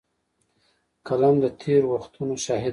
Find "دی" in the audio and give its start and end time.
2.63-2.69